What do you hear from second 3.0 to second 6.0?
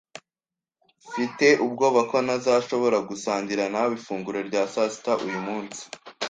gusangira nawe ifunguro rya sasita uyu munsi.